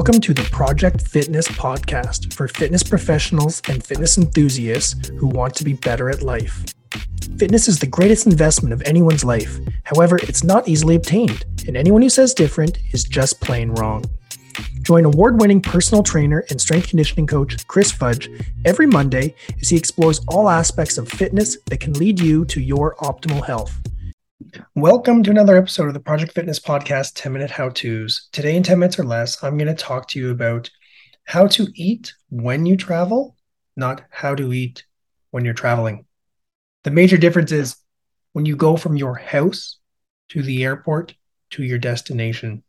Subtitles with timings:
[0.00, 5.62] Welcome to the Project Fitness podcast for fitness professionals and fitness enthusiasts who want to
[5.62, 6.64] be better at life.
[7.36, 9.58] Fitness is the greatest investment of anyone's life.
[9.84, 14.02] However, it's not easily obtained, and anyone who says different is just plain wrong.
[14.80, 18.30] Join award winning personal trainer and strength conditioning coach Chris Fudge
[18.64, 22.94] every Monday as he explores all aspects of fitness that can lead you to your
[23.00, 23.78] optimal health.
[24.74, 28.28] Welcome to another episode of the Project Fitness Podcast 10 Minute How To's.
[28.32, 30.70] Today, in 10 minutes or less, I'm going to talk to you about
[31.24, 33.36] how to eat when you travel,
[33.76, 34.84] not how to eat
[35.30, 36.06] when you're traveling.
[36.84, 37.76] The major difference is
[38.32, 39.78] when you go from your house
[40.30, 41.14] to the airport
[41.50, 42.62] to your destination.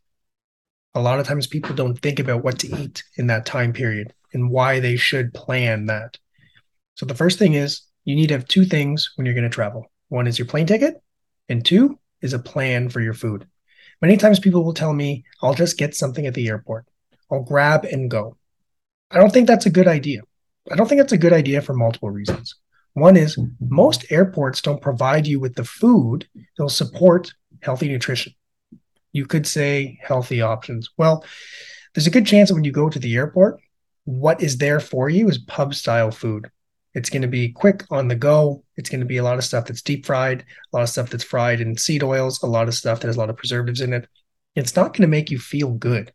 [0.94, 4.14] A lot of times people don't think about what to eat in that time period
[4.34, 6.18] and why they should plan that.
[6.96, 9.50] So, the first thing is you need to have two things when you're going to
[9.50, 11.02] travel one is your plane ticket
[11.52, 13.46] and two is a plan for your food.
[14.02, 16.86] Many times people will tell me, I'll just get something at the airport.
[17.30, 18.38] I'll grab and go.
[19.12, 20.22] I don't think that's a good idea.
[20.72, 22.56] I don't think that's a good idea for multiple reasons.
[22.94, 28.34] One is most airports don't provide you with the food that'll support healthy nutrition.
[29.12, 30.90] You could say healthy options.
[30.98, 31.26] Well,
[31.94, 33.60] there's a good chance that when you go to the airport,
[34.06, 36.50] what is there for you is pub style food.
[36.94, 38.64] It's going to be quick on the go.
[38.76, 41.10] It's going to be a lot of stuff that's deep fried, a lot of stuff
[41.10, 43.82] that's fried in seed oils, a lot of stuff that has a lot of preservatives
[43.82, 44.08] in it.
[44.56, 46.12] It's not going to make you feel good.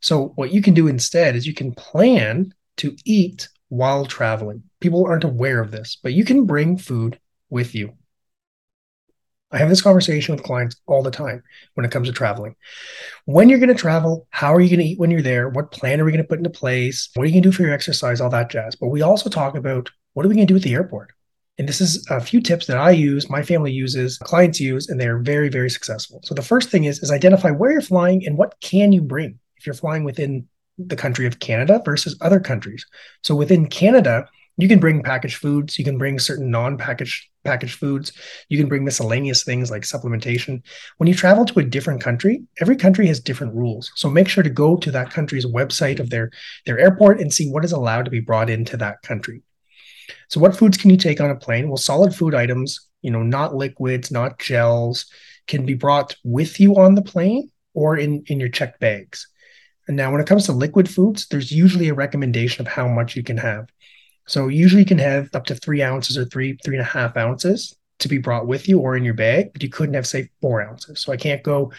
[0.00, 4.62] So, what you can do instead is you can plan to eat while traveling.
[4.80, 7.94] People aren't aware of this, but you can bring food with you.
[9.52, 11.42] I have this conversation with clients all the time
[11.74, 12.54] when it comes to traveling.
[13.24, 15.48] When you're going to travel, how are you going to eat when you're there?
[15.48, 17.10] What plan are we going to put into place?
[17.14, 18.20] What are you going to do for your exercise?
[18.20, 18.76] All that jazz.
[18.76, 21.12] But we also talk about what are we going to do at the airport?
[21.58, 24.98] And this is a few tips that I use, my family uses, clients use, and
[24.98, 26.20] they're very, very successful.
[26.24, 29.38] So the first thing is, is identify where you're flying and what can you bring
[29.58, 32.86] if you're flying within the country of Canada versus other countries.
[33.22, 34.26] So within Canada,
[34.56, 38.12] you can bring packaged foods, you can bring certain non-packaged packaged foods,
[38.48, 40.62] you can bring miscellaneous things like supplementation.
[40.98, 43.90] When you travel to a different country, every country has different rules.
[43.96, 46.30] So make sure to go to that country's website of their
[46.66, 49.42] their airport and see what is allowed to be brought into that country.
[50.30, 51.68] So what foods can you take on a plane?
[51.68, 55.06] Well, solid food items, you know, not liquids, not gels,
[55.48, 59.28] can be brought with you on the plane or in, in your checked bags.
[59.88, 63.16] And now when it comes to liquid foods, there's usually a recommendation of how much
[63.16, 63.68] you can have.
[64.28, 67.16] So usually you can have up to three ounces or three, three and a half
[67.16, 70.30] ounces to be brought with you or in your bag, but you couldn't have, say,
[70.40, 71.02] four ounces.
[71.02, 71.72] So I can't go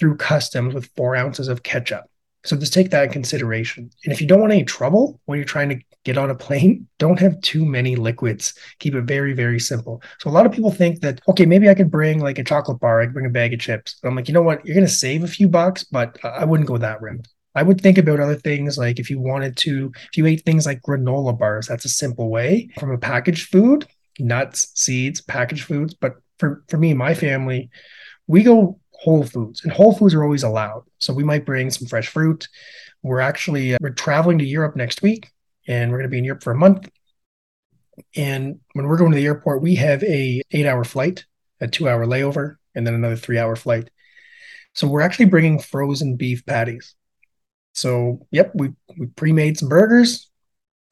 [0.00, 2.04] through customs with four ounces of ketchup.
[2.44, 3.90] So just take that in consideration.
[4.04, 6.86] And if you don't want any trouble when you're trying to get on a plane,
[6.98, 8.54] don't have too many liquids.
[8.78, 10.02] Keep it very, very simple.
[10.20, 12.80] So a lot of people think that, okay, maybe I could bring like a chocolate
[12.80, 13.98] bar, I could bring a bag of chips.
[14.04, 14.64] I'm like, you know what?
[14.64, 17.26] You're going to save a few bucks, but I wouldn't go that route.
[17.54, 20.66] I would think about other things like if you wanted to, if you ate things
[20.66, 23.86] like granola bars, that's a simple way from a packaged food,
[24.18, 25.94] nuts, seeds, packaged foods.
[25.94, 27.70] But for, for me, my family,
[28.26, 30.82] we go whole foods and whole foods are always allowed.
[30.98, 32.48] So we might bring some fresh fruit.
[33.02, 35.30] We're actually, uh, we're traveling to Europe next week
[35.68, 36.88] and we're going to be in Europe for a month.
[38.16, 41.26] And when we're going to the airport, we have a eight hour flight,
[41.60, 43.90] a two hour layover, and then another three hour flight.
[44.74, 46.94] So we're actually bringing frozen beef patties.
[47.74, 50.30] So yep, we we pre-made some burgers,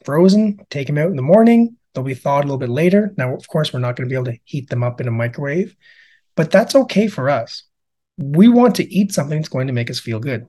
[0.04, 1.76] frozen, take them out in the morning.
[1.94, 3.12] They'll be thawed a little bit later.
[3.16, 5.12] Now, of course, we're not going to be able to heat them up in a
[5.12, 5.74] microwave,
[6.36, 7.64] but that's okay for us.
[8.18, 10.46] We want to eat something that's going to make us feel good.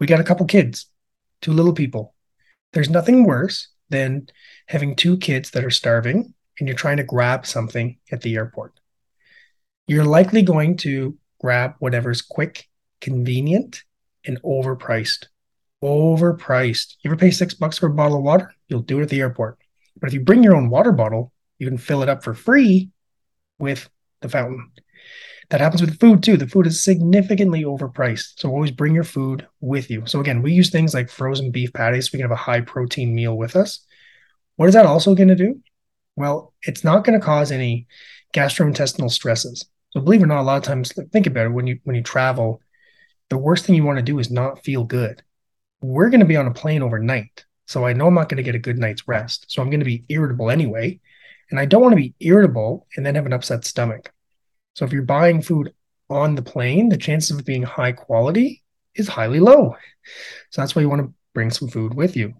[0.00, 0.86] We got a couple kids,
[1.40, 2.14] two little people.
[2.72, 4.28] There's nothing worse than
[4.66, 8.78] having two kids that are starving and you're trying to grab something at the airport.
[9.86, 12.68] You're likely going to grab whatever's quick,
[13.00, 13.82] convenient,
[14.24, 15.26] and overpriced.
[15.82, 16.94] Overpriced.
[17.02, 18.54] You ever pay six bucks for a bottle of water?
[18.68, 19.58] You'll do it at the airport.
[20.00, 22.90] But if you bring your own water bottle, you can fill it up for free
[23.58, 23.88] with
[24.20, 24.70] the fountain.
[25.54, 26.36] That happens with food too.
[26.36, 28.40] The food is significantly overpriced.
[28.40, 30.02] So always bring your food with you.
[30.04, 32.60] So again, we use things like frozen beef patties so we can have a high
[32.60, 33.86] protein meal with us.
[34.56, 35.62] What is that also going to do?
[36.16, 37.86] Well, it's not going to cause any
[38.32, 39.64] gastrointestinal stresses.
[39.90, 41.94] So believe it or not, a lot of times think about it when you when
[41.94, 42.60] you travel,
[43.30, 45.22] the worst thing you want to do is not feel good.
[45.80, 47.44] We're going to be on a plane overnight.
[47.68, 49.52] So I know I'm not going to get a good night's rest.
[49.52, 50.98] So I'm going to be irritable anyway.
[51.52, 54.10] And I don't want to be irritable and then have an upset stomach.
[54.74, 55.72] So if you're buying food
[56.10, 58.62] on the plane, the chances of it being high quality
[58.94, 59.74] is highly low.
[60.50, 62.34] So that's why you want to bring some food with you.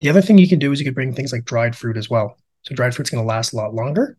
[0.00, 2.10] The other thing you can do is you could bring things like dried fruit as
[2.10, 2.36] well.
[2.62, 4.18] So dried fruit's going to last a lot longer.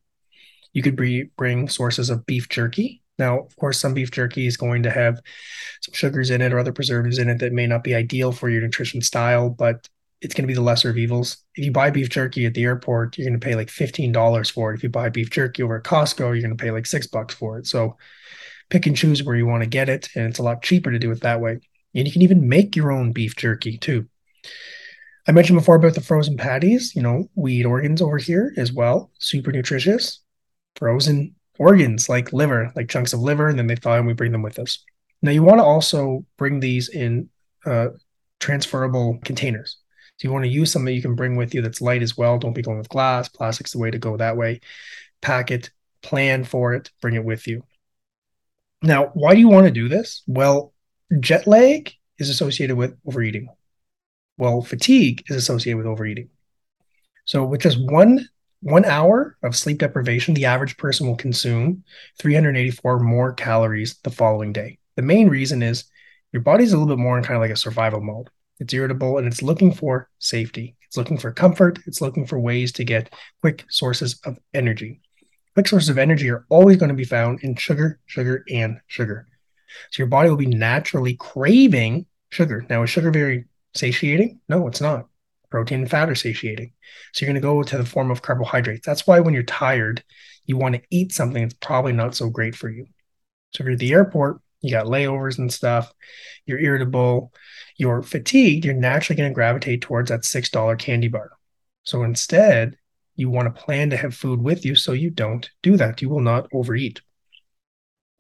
[0.72, 0.96] You could
[1.36, 3.02] bring sources of beef jerky.
[3.20, 5.22] Now, of course, some beef jerky is going to have
[5.82, 8.50] some sugars in it or other preservatives in it that may not be ideal for
[8.50, 9.88] your nutrition style, but
[10.24, 11.38] it's going to be the lesser of evils.
[11.56, 14.72] If you buy beef jerky at the airport, you're going to pay like $15 for
[14.72, 14.78] it.
[14.78, 17.36] If you buy beef jerky over at Costco, you're going to pay like six bucks
[17.36, 17.68] for it.
[17.68, 17.98] So
[18.70, 20.08] pick and choose where you want to get it.
[20.16, 21.60] And it's a lot cheaper to do it that way.
[21.94, 24.08] And you can even make your own beef jerky too.
[25.28, 26.96] I mentioned before about the frozen patties.
[26.96, 29.12] You know, we eat organs over here as well.
[29.20, 30.22] Super nutritious.
[30.78, 34.32] Frozen organs like liver, like chunks of liver, and then they thaw and we bring
[34.32, 34.84] them with us.
[35.22, 37.30] Now, you want to also bring these in
[37.66, 37.90] uh,
[38.40, 39.78] transferable containers.
[40.24, 42.40] So you want to use something you can bring with you that's light as well.
[42.40, 43.28] Don't be going with glass.
[43.28, 44.62] Plastic's the way to go that way.
[45.22, 45.70] Pack it,
[46.02, 47.66] plan for it, bring it with you.
[48.82, 50.24] Now, why do you want to do this?
[50.26, 50.74] Well,
[51.20, 53.50] jet lag is associated with overeating.
[54.38, 56.30] Well, fatigue is associated with overeating.
[57.26, 58.30] So, with just one
[58.62, 61.84] one hour of sleep deprivation, the average person will consume
[62.20, 64.80] 384 more calories the following day.
[64.96, 65.84] The main reason is
[66.32, 68.30] your body's a little bit more in kind of like a survival mode.
[68.60, 70.76] It's irritable and it's looking for safety.
[70.88, 71.80] It's looking for comfort.
[71.86, 75.02] It's looking for ways to get quick sources of energy.
[75.54, 79.28] Quick sources of energy are always going to be found in sugar, sugar, and sugar.
[79.92, 82.66] So your body will be naturally craving sugar.
[82.70, 83.46] Now, is sugar very
[83.76, 84.40] satiating?
[84.50, 85.08] No, it's not.
[85.50, 86.74] Protein and fat are satiating.
[87.12, 88.86] So you're going to go to the form of carbohydrates.
[88.86, 90.04] That's why when you're tired,
[90.46, 92.88] you want to eat something that's probably not so great for you.
[93.54, 95.94] So if you're at the airport, you got layovers and stuff,
[96.46, 97.32] you're irritable,
[97.78, 101.32] you're fatigued, you're naturally going to gravitate towards that $6 candy bar.
[101.84, 102.78] So instead,
[103.16, 106.02] you want to plan to have food with you so you don't do that.
[106.02, 107.02] You will not overeat.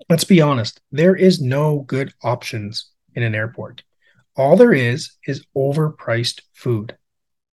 [0.09, 3.83] Let's be honest, there is no good options in an airport.
[4.35, 6.97] All there is is overpriced food.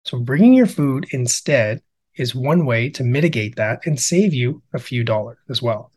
[0.04, 1.82] So bringing your food instead
[2.16, 5.92] is one way to mitigate that and save you a few dollars as well.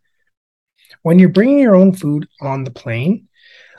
[1.04, 3.28] When you're bringing your own food on the plane,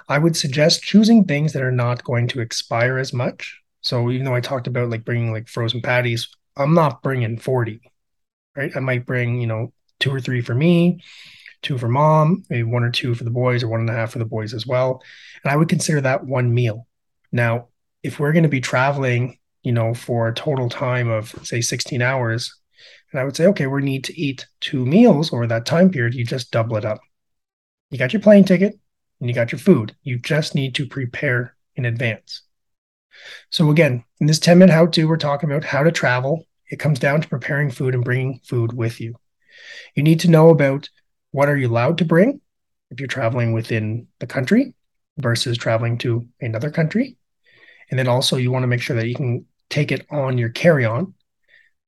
[0.09, 3.61] I would suggest choosing things that are not going to expire as much.
[3.81, 7.81] So even though I talked about like bringing like frozen patties, I'm not bringing 40,
[8.56, 8.73] right?
[8.76, 11.03] I might bring, you know, two or three for me,
[11.62, 14.12] two for mom, maybe one or two for the boys or one and a half
[14.12, 15.03] for the boys as well.
[15.44, 16.87] And I would consider that one meal.
[17.31, 17.69] Now,
[18.03, 22.03] if we're going to be traveling, you know, for a total time of say 16
[22.03, 22.55] hours,
[23.11, 26.14] and I would say, okay, we need to eat two meals over that time period,
[26.14, 27.00] you just double it up.
[27.90, 28.79] You got your plane ticket
[29.20, 29.94] and you got your food.
[30.02, 32.43] You just need to prepare in advance.
[33.50, 36.46] So again, in this 10 minute how to, we're talking about how to travel.
[36.70, 39.14] It comes down to preparing food and bringing food with you.
[39.94, 40.88] You need to know about
[41.31, 42.40] what are you allowed to bring
[42.90, 44.75] if you're traveling within the country
[45.19, 47.17] versus traveling to another country.
[47.90, 50.49] And then also you want to make sure that you can take it on your
[50.49, 51.14] carry-on,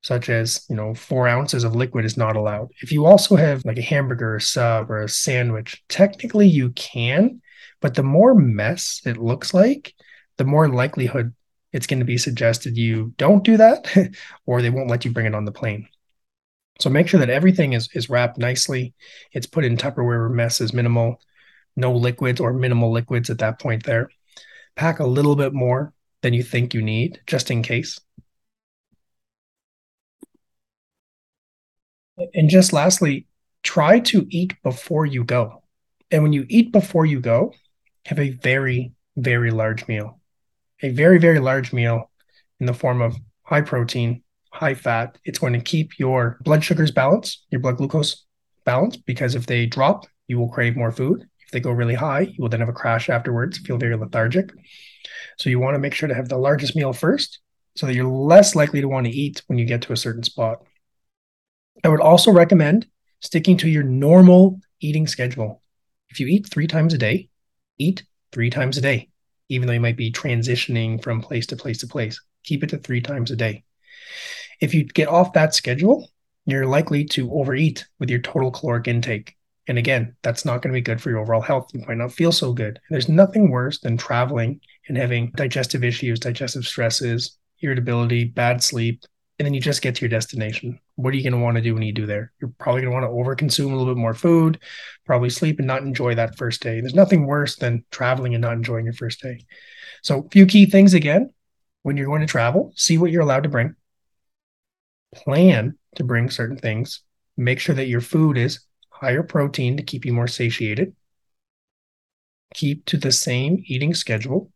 [0.04, 2.68] such as, you know, four ounces of liquid is not allowed.
[2.82, 7.40] If you also have like a hamburger, a sub, or a sandwich, technically you can,
[7.80, 9.94] but the more mess it looks like,
[10.36, 11.34] the more likelihood
[11.72, 14.14] it's going to be suggested you don't do that
[14.46, 15.88] or they won't let you bring it on the plane.
[16.80, 18.92] So make sure that everything is, is wrapped nicely.
[19.32, 21.18] It's put in Tupperware where mess is minimal,
[21.76, 24.10] no liquids or minimal liquids at that point there.
[24.76, 27.98] Pack a little bit more than you think you need, just in case.
[32.34, 33.26] And just lastly,
[33.62, 35.62] try to eat before you go.
[36.10, 37.54] And when you eat before you go,
[38.06, 40.20] have a very, very large meal
[40.84, 42.10] a very, very large meal
[42.60, 45.18] in the form of high protein, high fat.
[45.24, 48.24] It's going to keep your blood sugars balanced, your blood glucose
[48.64, 51.26] balanced, because if they drop, you will crave more food.
[51.40, 54.50] If they go really high, you will then have a crash afterwards, feel very lethargic.
[55.38, 57.40] So you want to make sure to have the largest meal first
[57.76, 60.22] so that you're less likely to want to eat when you get to a certain
[60.22, 60.62] spot.
[61.82, 62.86] I would also recommend
[63.20, 65.62] sticking to your normal eating schedule.
[66.10, 67.28] If you eat three times a day,
[67.78, 69.08] eat three times a day
[69.48, 72.20] even though you might be transitioning from place to place to place.
[72.44, 73.64] Keep it to three times a day.
[74.60, 76.10] If you get off that schedule,
[76.46, 79.34] you're likely to overeat with your total caloric intake.
[79.66, 81.70] And again, that's not going to be good for your overall health.
[81.72, 82.78] You might not feel so good.
[82.90, 89.04] There's nothing worse than traveling and having digestive issues, digestive stresses, irritability, bad sleep,
[89.38, 90.78] and then you just get to your destination.
[90.94, 92.32] What are you going to want to do when you do there?
[92.40, 94.60] You're probably going to want to overconsume a little bit more food,
[95.04, 96.80] probably sleep and not enjoy that first day.
[96.80, 99.44] There's nothing worse than traveling and not enjoying your first day.
[100.02, 101.32] So, a few key things again
[101.82, 103.74] when you're going to travel, see what you're allowed to bring,
[105.14, 107.00] plan to bring certain things,
[107.36, 108.60] make sure that your food is
[108.90, 110.94] higher protein to keep you more satiated,
[112.54, 114.50] keep to the same eating schedule,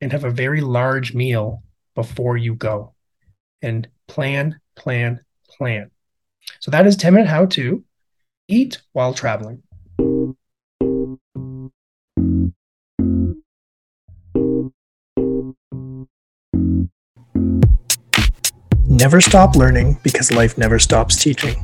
[0.00, 1.62] and have a very large meal
[1.94, 2.94] before you go.
[3.62, 5.90] And plan, plan, plan.
[6.60, 7.84] So that is 10 minute how to
[8.48, 9.62] eat while traveling.
[18.86, 21.56] Never stop learning because life never stops teaching.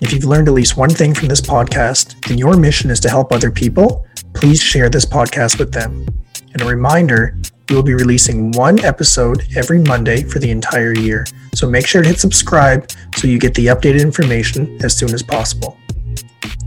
[0.00, 3.08] If you've learned at least one thing from this podcast and your mission is to
[3.08, 6.06] help other people, please share this podcast with them.
[6.52, 7.36] And a reminder
[7.68, 11.26] we will be releasing one episode every Monday for the entire year.
[11.54, 15.22] So make sure to hit subscribe so you get the updated information as soon as
[15.22, 15.76] possible.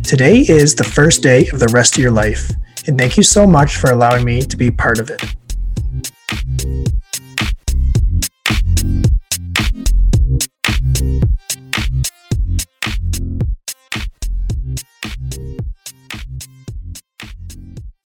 [0.03, 2.51] Today is the first day of the rest of your life,
[2.87, 5.23] and thank you so much for allowing me to be part of it.